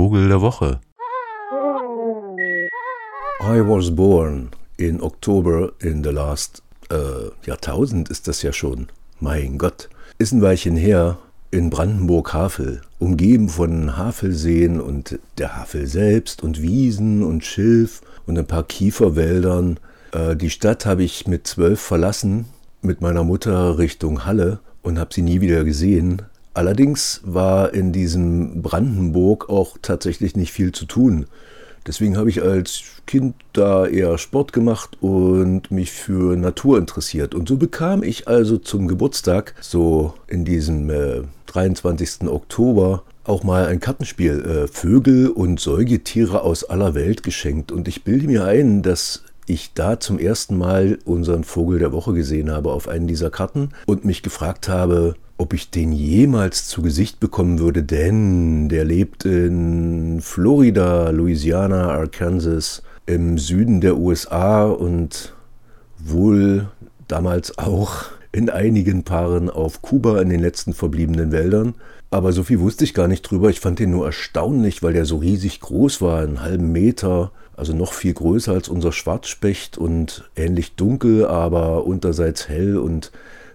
Vogel 0.00 0.28
der 0.28 0.40
Woche. 0.40 0.80
I 3.42 3.60
was 3.60 3.94
born 3.94 4.48
in 4.78 5.02
October 5.02 5.72
in 5.78 6.02
the 6.02 6.08
last 6.08 6.62
äh, 6.90 7.28
Jahrtausend 7.46 8.08
ist 8.08 8.26
das 8.26 8.40
ja 8.40 8.54
schon. 8.54 8.86
Mein 9.20 9.58
Gott. 9.58 9.90
Ist 10.16 10.32
ein 10.32 10.40
Weilchen 10.40 10.74
her 10.74 11.18
in 11.50 11.68
Brandenburg-Havel, 11.68 12.80
umgeben 12.98 13.50
von 13.50 13.98
Havelseen 13.98 14.80
und 14.80 15.18
der 15.36 15.58
Havel 15.58 15.86
selbst 15.86 16.42
und 16.42 16.62
Wiesen 16.62 17.22
und 17.22 17.44
Schilf 17.44 18.00
und 18.26 18.38
ein 18.38 18.46
paar 18.46 18.64
Kieferwäldern. 18.64 19.78
Äh, 20.12 20.34
die 20.34 20.48
Stadt 20.48 20.86
habe 20.86 21.02
ich 21.02 21.26
mit 21.26 21.46
zwölf 21.46 21.78
verlassen, 21.78 22.46
mit 22.80 23.02
meiner 23.02 23.22
Mutter 23.22 23.76
Richtung 23.76 24.24
Halle 24.24 24.60
und 24.80 24.98
habe 24.98 25.12
sie 25.12 25.20
nie 25.20 25.42
wieder 25.42 25.62
gesehen. 25.62 26.22
Allerdings 26.60 27.22
war 27.24 27.72
in 27.72 27.90
diesem 27.90 28.60
Brandenburg 28.60 29.48
auch 29.48 29.78
tatsächlich 29.80 30.36
nicht 30.36 30.52
viel 30.52 30.72
zu 30.72 30.84
tun. 30.84 31.24
Deswegen 31.86 32.18
habe 32.18 32.28
ich 32.28 32.42
als 32.42 32.82
Kind 33.06 33.34
da 33.54 33.86
eher 33.86 34.18
Sport 34.18 34.52
gemacht 34.52 34.98
und 35.00 35.70
mich 35.70 35.90
für 35.90 36.36
Natur 36.36 36.76
interessiert. 36.76 37.34
Und 37.34 37.48
so 37.48 37.56
bekam 37.56 38.02
ich 38.02 38.28
also 38.28 38.58
zum 38.58 38.88
Geburtstag, 38.88 39.54
so 39.62 40.12
in 40.28 40.44
diesem 40.44 40.90
äh, 40.90 41.22
23. 41.46 42.28
Oktober, 42.28 43.04
auch 43.24 43.42
mal 43.42 43.64
ein 43.64 43.80
Kartenspiel 43.80 44.40
äh, 44.42 44.68
Vögel 44.68 45.30
und 45.30 45.60
Säugetiere 45.60 46.42
aus 46.42 46.64
aller 46.64 46.94
Welt 46.94 47.22
geschenkt. 47.22 47.72
Und 47.72 47.88
ich 47.88 48.04
bilde 48.04 48.26
mir 48.26 48.44
ein, 48.44 48.82
dass 48.82 49.22
ich 49.46 49.72
da 49.72 49.98
zum 49.98 50.18
ersten 50.18 50.58
Mal 50.58 50.98
unseren 51.06 51.44
Vogel 51.44 51.78
der 51.78 51.92
Woche 51.92 52.12
gesehen 52.12 52.50
habe 52.50 52.70
auf 52.70 52.86
einen 52.86 53.06
dieser 53.06 53.30
Karten 53.30 53.70
und 53.86 54.04
mich 54.04 54.22
gefragt 54.22 54.68
habe, 54.68 55.14
ob 55.40 55.54
ich 55.54 55.70
den 55.70 55.90
jemals 55.90 56.68
zu 56.68 56.82
Gesicht 56.82 57.18
bekommen 57.18 57.58
würde, 57.58 57.82
denn 57.82 58.68
der 58.68 58.84
lebt 58.84 59.24
in 59.24 60.20
Florida, 60.20 61.08
Louisiana, 61.08 61.90
Arkansas, 61.92 62.82
im 63.06 63.38
Süden 63.38 63.80
der 63.80 63.96
USA 63.96 64.66
und 64.66 65.34
wohl 65.98 66.68
damals 67.08 67.56
auch 67.56 68.04
in 68.32 68.50
einigen 68.50 69.02
Paaren 69.02 69.48
auf 69.48 69.80
Kuba 69.80 70.20
in 70.20 70.28
den 70.28 70.40
letzten 70.40 70.74
verbliebenen 70.74 71.32
Wäldern. 71.32 71.74
Aber 72.10 72.32
so 72.32 72.42
viel 72.42 72.60
wusste 72.60 72.84
ich 72.84 72.92
gar 72.92 73.08
nicht 73.08 73.22
drüber. 73.22 73.48
Ich 73.48 73.60
fand 73.60 73.78
den 73.78 73.92
nur 73.92 74.04
erstaunlich, 74.04 74.82
weil 74.82 74.92
der 74.92 75.06
so 75.06 75.16
riesig 75.16 75.60
groß 75.60 76.02
war, 76.02 76.20
einen 76.20 76.42
halben 76.42 76.70
Meter, 76.70 77.32
also 77.56 77.74
noch 77.74 77.94
viel 77.94 78.12
größer 78.12 78.52
als 78.52 78.68
unser 78.68 78.92
Schwarzspecht 78.92 79.78
und 79.78 80.30
ähnlich 80.36 80.76
dunkel, 80.76 81.26
aber 81.26 81.86
unterseits 81.86 82.46
hell 82.46 82.76
und 82.76 83.10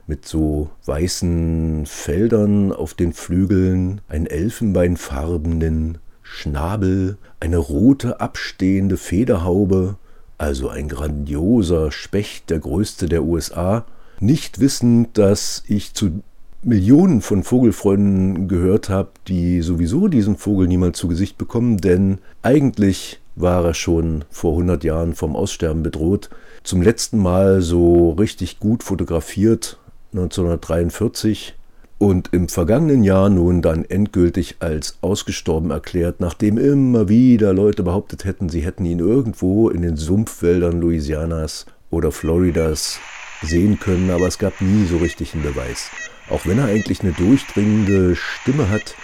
mit 0.08 0.26
so 0.28 0.70
weißen 0.86 1.86
Feldern 1.86 2.72
auf 2.72 2.94
den 2.94 3.14
Flügeln, 3.14 4.02
ein 4.08 4.26
elfenbeinfarbenen 4.26 5.98
Schnabel, 6.22 7.18
eine 7.40 7.58
rote 7.58 8.20
abstehende 8.20 8.98
Federhaube, 8.98 9.98
also 10.38 10.70
ein 10.70 10.90
grandioser 10.90 11.92
Specht, 11.92 12.50
der 12.50 12.60
größte 12.60 13.08
der 13.08 13.24
USA, 13.24 13.86
nicht 14.20 14.60
wissend, 14.60 15.18
dass 15.18 15.64
ich 15.68 15.94
zu 15.94 16.22
Millionen 16.62 17.22
von 17.22 17.44
Vogelfreunden 17.44 18.48
gehört 18.48 18.90
habe, 18.90 19.10
die 19.28 19.62
sowieso 19.62 20.08
diesen 20.08 20.36
Vogel 20.36 20.68
niemals 20.68 20.98
zu 20.98 21.08
Gesicht 21.08 21.38
bekommen, 21.38 21.78
denn 21.78 22.20
eigentlich 22.42 23.22
war 23.36 23.64
er 23.66 23.74
schon 23.74 24.26
vor 24.32 24.54
100 24.54 24.84
Jahren 24.84 25.14
vom 25.14 25.36
Aussterben 25.36 25.84
bedroht. 25.84 26.30
Zum 26.64 26.82
letzten 26.82 27.20
Mal 27.20 27.62
so 27.62 28.12
richtig 28.12 28.60
gut 28.60 28.82
fotografiert 28.82 29.78
1943 30.16 31.56
und 31.98 32.30
im 32.34 32.48
vergangenen 32.48 33.04
Jahr 33.04 33.30
nun 33.30 33.62
dann 33.62 33.84
endgültig 33.84 34.58
als 34.60 34.98
ausgestorben 35.02 35.72
erklärt, 35.72 36.20
nachdem 36.20 36.58
immer 36.58 37.10
wieder 37.10 37.54
Leute 37.54 37.84
behauptet 37.84 38.24
hätten, 38.24 38.48
sie 38.48 38.62
hätten 38.62 38.86
ihn 38.86 39.00
irgendwo 39.00 39.70
in 39.70 39.82
den 39.82 39.98
Sumpfwäldern 39.98 40.80
Louisianas 40.80 41.66
oder 41.90 42.12
Floridas 42.12 43.00
sehen 43.42 43.80
können, 43.80 44.10
aber 44.10 44.28
es 44.28 44.40
gab 44.40 44.62
nie 44.62 44.86
so 44.86 44.98
richtig 44.98 45.34
einen 45.34 45.44
Beweis. 45.44 45.90
Auch 46.30 46.46
wenn 46.46 46.60
er 46.60 46.66
eigentlich 46.66 47.02
eine 47.02 47.12
durchdringende 47.12 48.16
Stimme 48.16 48.70
hat, 48.70 48.96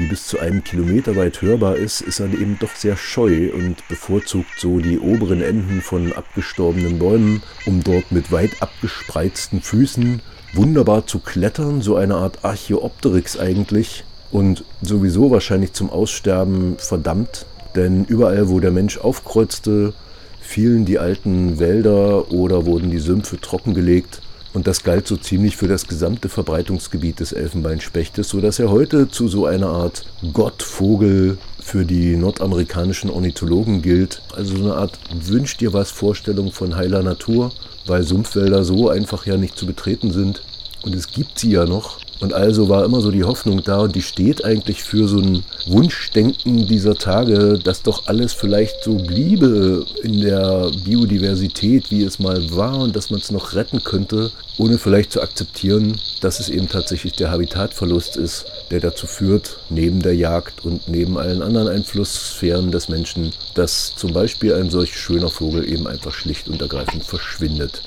die 0.00 0.06
bis 0.06 0.26
zu 0.26 0.38
einem 0.38 0.64
Kilometer 0.64 1.14
weit 1.14 1.42
hörbar 1.42 1.76
ist, 1.76 2.00
ist 2.00 2.20
er 2.20 2.26
eben 2.26 2.58
doch 2.58 2.74
sehr 2.74 2.96
scheu 2.96 3.50
und 3.52 3.86
bevorzugt 3.88 4.58
so 4.58 4.78
die 4.78 4.98
oberen 4.98 5.42
Enden 5.42 5.82
von 5.82 6.12
abgestorbenen 6.12 6.98
Bäumen, 6.98 7.42
um 7.66 7.84
dort 7.84 8.10
mit 8.10 8.32
weit 8.32 8.62
abgespreizten 8.62 9.60
Füßen 9.60 10.22
wunderbar 10.54 11.06
zu 11.06 11.18
klettern, 11.18 11.82
so 11.82 11.96
eine 11.96 12.16
Art 12.16 12.44
Archeopteryx 12.44 13.38
eigentlich 13.38 14.04
und 14.30 14.64
sowieso 14.80 15.30
wahrscheinlich 15.30 15.74
zum 15.74 15.90
Aussterben 15.90 16.76
verdammt, 16.78 17.46
denn 17.76 18.04
überall, 18.04 18.48
wo 18.48 18.58
der 18.58 18.72
Mensch 18.72 18.98
aufkreuzte, 18.98 19.92
fielen 20.40 20.86
die 20.86 20.98
alten 20.98 21.58
Wälder 21.58 22.32
oder 22.32 22.64
wurden 22.64 22.90
die 22.90 22.98
Sümpfe 22.98 23.40
trockengelegt 23.40 24.22
und 24.52 24.66
das 24.66 24.82
galt 24.82 25.06
so 25.06 25.16
ziemlich 25.16 25.56
für 25.56 25.68
das 25.68 25.86
gesamte 25.86 26.28
Verbreitungsgebiet 26.28 27.20
des 27.20 27.32
Elfenbeinspechtes, 27.32 28.28
sodass 28.28 28.58
er 28.58 28.70
heute 28.70 29.08
zu 29.08 29.28
so 29.28 29.46
einer 29.46 29.68
Art 29.68 30.04
Gottvogel 30.32 31.38
für 31.60 31.84
die 31.84 32.16
nordamerikanischen 32.16 33.10
Ornithologen 33.10 33.82
gilt. 33.82 34.22
Also 34.34 34.56
so 34.56 34.64
eine 34.64 34.74
Art 34.74 34.98
Wünsch 35.14 35.56
dir 35.56 35.72
was 35.72 35.90
Vorstellung 35.90 36.50
von 36.50 36.74
heiler 36.74 37.02
Natur, 37.02 37.52
weil 37.86 38.02
Sumpfwälder 38.02 38.64
so 38.64 38.88
einfach 38.88 39.26
ja 39.26 39.36
nicht 39.36 39.56
zu 39.56 39.66
betreten 39.66 40.10
sind. 40.10 40.42
Und 40.82 40.94
es 40.94 41.08
gibt 41.08 41.38
sie 41.38 41.52
ja 41.52 41.66
noch. 41.66 41.98
Und 42.20 42.34
also 42.34 42.68
war 42.68 42.84
immer 42.84 43.00
so 43.00 43.10
die 43.10 43.24
Hoffnung 43.24 43.62
da 43.62 43.80
und 43.80 43.96
die 43.96 44.02
steht 44.02 44.44
eigentlich 44.44 44.84
für 44.84 45.08
so 45.08 45.18
ein 45.18 45.42
Wunschdenken 45.66 46.66
dieser 46.66 46.94
Tage, 46.94 47.58
dass 47.58 47.82
doch 47.82 48.06
alles 48.06 48.34
vielleicht 48.34 48.84
so 48.84 48.94
bliebe 48.96 49.86
in 50.02 50.20
der 50.20 50.70
Biodiversität, 50.84 51.90
wie 51.90 52.02
es 52.04 52.18
mal 52.18 52.54
war 52.54 52.78
und 52.78 52.94
dass 52.94 53.10
man 53.10 53.20
es 53.20 53.30
noch 53.30 53.54
retten 53.54 53.82
könnte, 53.82 54.30
ohne 54.58 54.76
vielleicht 54.76 55.12
zu 55.12 55.22
akzeptieren, 55.22 55.98
dass 56.20 56.40
es 56.40 56.50
eben 56.50 56.68
tatsächlich 56.68 57.14
der 57.14 57.30
Habitatverlust 57.30 58.16
ist, 58.16 58.44
der 58.70 58.80
dazu 58.80 59.06
führt, 59.06 59.58
neben 59.70 60.02
der 60.02 60.14
Jagd 60.14 60.64
und 60.64 60.88
neben 60.88 61.16
allen 61.16 61.40
anderen 61.40 61.68
Einflusssphären 61.68 62.70
des 62.70 62.90
Menschen, 62.90 63.32
dass 63.54 63.94
zum 63.96 64.12
Beispiel 64.12 64.54
ein 64.54 64.68
solch 64.68 64.98
schöner 64.98 65.30
Vogel 65.30 65.66
eben 65.66 65.86
einfach 65.86 66.12
schlicht 66.12 66.48
und 66.48 66.60
ergreifend 66.60 67.04
verschwindet 67.04 67.82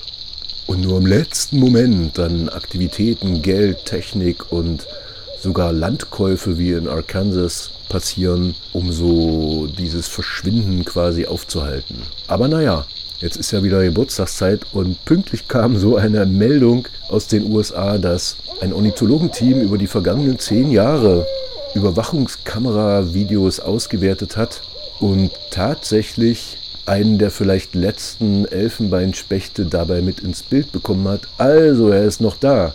und 0.67 0.81
nur 0.81 0.97
im 0.97 1.05
letzten 1.05 1.59
Moment 1.59 2.17
dann 2.17 2.49
Aktivitäten, 2.49 3.41
Geld, 3.41 3.85
Technik 3.85 4.51
und 4.51 4.87
sogar 5.39 5.73
Landkäufe 5.73 6.57
wie 6.57 6.71
in 6.71 6.87
Arkansas 6.87 7.71
passieren, 7.89 8.55
um 8.71 8.91
so 8.91 9.67
dieses 9.67 10.07
Verschwinden 10.07 10.85
quasi 10.85 11.25
aufzuhalten. 11.25 11.97
Aber 12.27 12.47
naja, 12.47 12.85
jetzt 13.19 13.37
ist 13.37 13.51
ja 13.51 13.63
wieder 13.63 13.83
Geburtstagszeit 13.83 14.61
und 14.73 15.03
pünktlich 15.05 15.47
kam 15.47 15.77
so 15.77 15.97
eine 15.97 16.25
Meldung 16.25 16.87
aus 17.09 17.27
den 17.27 17.51
USA, 17.51 17.97
dass 17.97 18.37
ein 18.61 18.73
Ornithologenteam 18.73 19.61
über 19.61 19.77
die 19.77 19.87
vergangenen 19.87 20.39
zehn 20.39 20.71
Jahre 20.71 21.27
Überwachungskamera-Videos 21.75 23.59
ausgewertet 23.59 24.37
hat 24.37 24.61
und 24.99 25.31
tatsächlich 25.51 26.57
einen 26.85 27.17
der 27.17 27.31
vielleicht 27.31 27.75
letzten 27.75 28.45
Elfenbeinspechte 28.45 29.65
dabei 29.65 30.01
mit 30.01 30.19
ins 30.19 30.43
Bild 30.43 30.71
bekommen 30.71 31.07
hat. 31.07 31.21
Also, 31.37 31.89
er 31.89 32.03
ist 32.03 32.21
noch 32.21 32.37
da. 32.37 32.73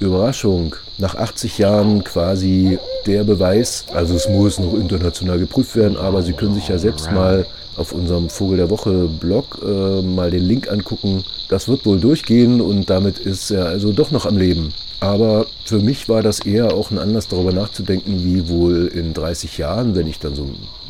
Überraschung. 0.00 0.76
Nach 0.98 1.14
80 1.14 1.58
Jahren 1.58 2.04
quasi 2.04 2.78
der 3.06 3.24
Beweis. 3.24 3.84
Also 3.92 4.14
es 4.14 4.28
muss 4.28 4.58
noch 4.58 4.74
international 4.74 5.38
geprüft 5.38 5.76
werden, 5.76 5.96
aber 5.96 6.22
Sie 6.22 6.32
können 6.32 6.54
sich 6.54 6.68
ja 6.68 6.78
selbst 6.78 7.10
mal 7.10 7.46
auf 7.76 7.92
unserem 7.92 8.28
Vogel 8.28 8.58
der 8.58 8.70
Woche 8.70 9.08
Blog 9.08 9.58
äh, 9.64 10.02
mal 10.02 10.30
den 10.30 10.42
Link 10.42 10.70
angucken. 10.70 11.24
Das 11.48 11.68
wird 11.68 11.84
wohl 11.86 11.98
durchgehen 11.98 12.60
und 12.60 12.88
damit 12.90 13.18
ist 13.18 13.50
er 13.50 13.66
also 13.66 13.92
doch 13.92 14.10
noch 14.10 14.26
am 14.26 14.36
Leben. 14.36 14.72
Aber 15.00 15.46
für 15.64 15.80
mich 15.80 16.08
war 16.08 16.22
das 16.22 16.40
eher 16.40 16.72
auch 16.72 16.90
ein 16.90 16.98
Anlass 16.98 17.28
darüber 17.28 17.52
nachzudenken, 17.52 18.24
wie 18.24 18.48
wohl 18.48 18.86
in 18.86 19.12
30 19.12 19.58
Jahren, 19.58 19.94
wenn 19.94 20.06
ich 20.06 20.18
dann 20.18 20.34
so 20.34 20.48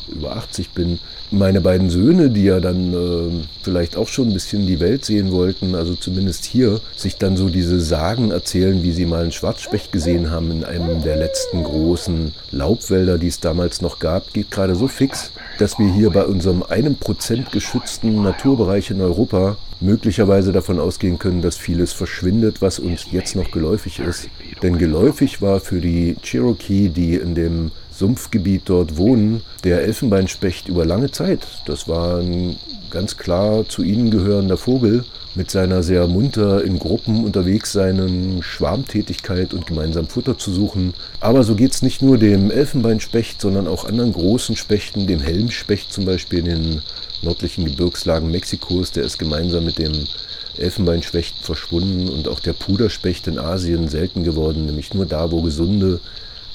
über 0.08 0.36
80 0.36 0.70
bin, 0.70 0.98
meine 1.30 1.60
beiden 1.60 1.90
Söhne, 1.90 2.30
die 2.30 2.44
ja 2.44 2.60
dann 2.60 2.92
äh, 2.92 3.44
vielleicht 3.62 3.96
auch 3.96 4.08
schon 4.08 4.28
ein 4.28 4.34
bisschen 4.34 4.66
die 4.66 4.80
Welt 4.80 5.04
sehen 5.04 5.32
wollten, 5.32 5.74
also 5.74 5.94
zumindest 5.94 6.44
hier, 6.44 6.80
sich 6.96 7.16
dann 7.16 7.36
so 7.36 7.48
diese 7.48 7.80
Sagen 7.80 8.30
erzählen, 8.30 8.82
wie 8.82 8.92
sie 8.92 9.06
mal 9.06 9.22
einen 9.22 9.32
Schwarzspecht 9.32 9.92
gesehen 9.92 10.30
haben 10.30 10.50
in 10.50 10.64
einem 10.64 11.02
der 11.02 11.16
letzten 11.16 11.64
großen 11.64 12.32
Laubwälder, 12.50 13.18
die 13.18 13.28
es 13.28 13.40
damals 13.40 13.80
noch 13.80 13.98
gab, 13.98 14.32
geht 14.32 14.50
gerade 14.50 14.74
so 14.74 14.88
fix, 14.88 15.30
dass 15.58 15.78
wir 15.78 15.92
hier 15.92 16.10
bei 16.10 16.24
unserem 16.24 16.62
einem 16.62 16.96
Prozent 16.96 17.52
geschützten 17.52 18.22
Naturbereich 18.22 18.90
in 18.90 19.00
Europa 19.00 19.56
möglicherweise 19.80 20.52
davon 20.52 20.80
ausgehen 20.80 21.18
können, 21.18 21.42
dass 21.42 21.56
vieles 21.56 21.92
verschwindet, 21.92 22.62
was 22.62 22.78
uns 22.78 23.06
jetzt 23.10 23.36
noch 23.36 23.50
geläufig 23.50 23.98
ist. 23.98 24.28
Denn 24.62 24.78
geläufig 24.78 25.42
war 25.42 25.60
für 25.60 25.80
die 25.80 26.16
Cherokee, 26.22 26.88
die 26.88 27.16
in 27.16 27.34
dem 27.34 27.70
Sumpfgebiet 27.96 28.62
dort 28.67 28.96
wohnen, 28.96 29.43
der 29.62 29.82
Elfenbeinspecht 29.82 30.69
über 30.69 30.85
lange 30.85 31.11
Zeit. 31.11 31.46
Das 31.67 31.88
war 31.88 32.19
ein 32.19 32.56
ganz 32.91 33.17
klar 33.17 33.69
zu 33.69 33.82
ihnen 33.82 34.11
gehörender 34.11 34.56
Vogel 34.56 35.05
mit 35.35 35.50
seiner 35.50 35.82
sehr 35.82 36.06
munter 36.06 36.62
in 36.64 36.79
Gruppen 36.79 37.25
unterwegs 37.25 37.73
seinen 37.73 38.43
Schwarmtätigkeit 38.43 39.52
und 39.52 39.67
gemeinsam 39.67 40.06
Futter 40.06 40.38
zu 40.38 40.52
suchen. 40.52 40.94
Aber 41.20 41.43
so 41.43 41.56
geht 41.56 41.73
es 41.73 41.82
nicht 41.82 42.02
nur 42.02 42.19
dem 42.19 42.50
Elfenbeinspecht, 42.50 43.41
sondern 43.41 43.67
auch 43.67 43.85
anderen 43.85 44.12
großen 44.12 44.56
Spechten, 44.56 45.06
dem 45.06 45.20
Helmspecht 45.20 45.93
zum 45.93 46.05
Beispiel 46.05 46.40
in 46.40 46.44
den 46.44 46.82
nördlichen 47.23 47.64
Gebirgslagen 47.64 48.31
Mexikos, 48.31 48.93
der 48.93 49.05
ist 49.05 49.19
gemeinsam 49.19 49.64
mit 49.64 49.79
dem 49.79 49.93
Elfenbeinspecht 50.56 51.35
verschwunden 51.40 52.08
und 52.08 52.29
auch 52.29 52.38
der 52.38 52.52
Puderspecht 52.52 53.26
in 53.26 53.38
Asien 53.38 53.88
selten 53.88 54.23
geworden, 54.23 54.67
nämlich 54.67 54.94
nur 54.94 55.06
da, 55.06 55.32
wo 55.32 55.43
gesunde, 55.43 56.00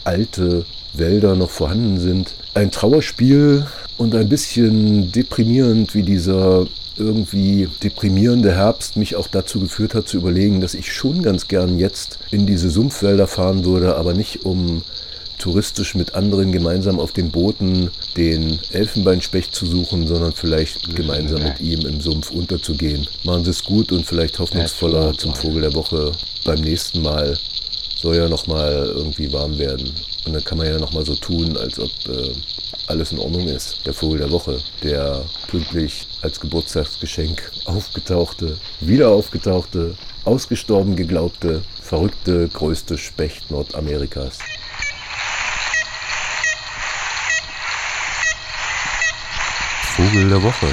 alte 0.06 0.66
Wälder 0.94 1.36
noch 1.36 1.50
vorhanden 1.50 2.00
sind. 2.00 2.34
Ein 2.54 2.72
Trauerspiel 2.72 3.66
und 3.98 4.16
ein 4.16 4.30
bisschen 4.30 5.12
deprimierend, 5.12 5.94
wie 5.96 6.04
dieser 6.04 6.68
irgendwie 6.98 7.68
deprimierende 7.82 8.54
Herbst 8.56 8.98
mich 8.98 9.16
auch 9.16 9.28
dazu 9.28 9.60
geführt 9.60 9.96
hat 9.96 10.08
zu 10.08 10.18
überlegen, 10.18 10.62
dass 10.62 10.74
ich 10.74 10.92
schon 10.92 11.24
ganz 11.24 11.48
gern 11.48 11.80
jetzt 11.80 12.20
in 12.32 12.46
diese 12.46 12.70
Sumpfwälder 12.70 13.28
fahren 13.28 13.64
würde, 13.64 13.96
aber 13.96 14.14
nicht 14.14 14.46
um 14.46 14.84
touristisch 15.40 15.96
mit 15.96 16.16
anderen 16.16 16.52
gemeinsam 16.52 17.00
auf 17.00 17.14
den 17.14 17.32
Booten 17.32 17.90
den 18.18 18.60
Elfenbeinspecht 18.72 19.56
zu 19.56 19.66
suchen, 19.66 20.06
sondern 20.06 20.34
vielleicht 20.34 20.96
gemeinsam 20.96 21.42
mit 21.42 21.62
ihm 21.62 21.88
im 21.88 22.02
Sumpf 22.02 22.30
unterzugehen. 22.30 23.08
Machen 23.24 23.46
Sie 23.46 23.52
es 23.52 23.64
gut 23.64 23.92
und 23.92 24.06
vielleicht 24.06 24.38
hoffnungsvoller 24.38 25.14
zum 25.18 25.34
Vogel 25.34 25.62
der 25.62 25.74
Woche 25.74 26.12
beim 26.44 26.60
nächsten 26.60 27.02
Mal. 27.02 27.40
Soll 27.96 28.18
ja 28.18 28.30
nochmal 28.30 28.92
irgendwie 28.94 29.32
warm 29.32 29.58
werden. 29.58 29.92
Und 30.30 30.36
dann 30.36 30.44
kann 30.44 30.60
man 30.60 30.68
ja 30.68 30.78
nochmal 30.78 31.04
so 31.04 31.16
tun, 31.16 31.58
als 31.58 31.80
ob 31.80 31.90
äh, 32.08 32.36
alles 32.86 33.12
in 33.12 33.18
Ordnung 33.18 33.48
ist. 33.48 33.84
Der 33.88 33.96
Vogel 33.96 34.20
der 34.20 34.30
Woche, 34.30 34.62
der 34.84 35.26
pünktlich 35.48 36.06
als 36.22 36.40
Geburtstagsgeschenk 36.40 37.52
aufgetauchte, 37.66 38.60
wieder 38.80 39.10
aufgetauchte, 39.10 39.96
ausgestorben 40.26 40.96
geglaubte, 40.96 41.64
verrückte, 41.82 42.48
größte 42.48 43.00
Specht 43.00 43.50
Nordamerikas. 43.50 44.38
Vogel 49.96 50.30
der 50.30 50.44
Woche. 50.44 50.68